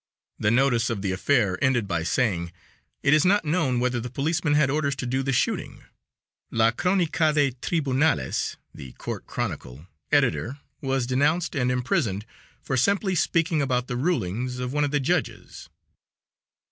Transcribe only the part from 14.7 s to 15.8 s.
one of the judges.